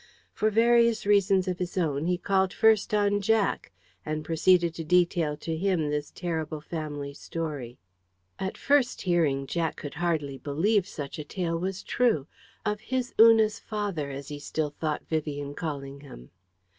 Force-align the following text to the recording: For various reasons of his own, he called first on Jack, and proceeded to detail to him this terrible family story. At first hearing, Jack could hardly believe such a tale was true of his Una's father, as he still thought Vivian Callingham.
For 0.33 0.49
various 0.49 1.05
reasons 1.05 1.47
of 1.47 1.59
his 1.59 1.77
own, 1.77 2.07
he 2.07 2.17
called 2.17 2.53
first 2.53 2.91
on 2.91 3.21
Jack, 3.21 3.71
and 4.03 4.25
proceeded 4.25 4.73
to 4.73 4.83
detail 4.83 5.37
to 5.37 5.55
him 5.55 5.91
this 5.91 6.09
terrible 6.09 6.59
family 6.59 7.13
story. 7.13 7.77
At 8.39 8.57
first 8.57 9.03
hearing, 9.03 9.45
Jack 9.45 9.75
could 9.75 9.93
hardly 9.93 10.39
believe 10.39 10.87
such 10.87 11.19
a 11.19 11.23
tale 11.23 11.59
was 11.59 11.83
true 11.83 12.25
of 12.65 12.79
his 12.79 13.13
Una's 13.21 13.59
father, 13.59 14.09
as 14.09 14.29
he 14.29 14.39
still 14.39 14.71
thought 14.71 15.07
Vivian 15.07 15.53
Callingham. 15.53 16.31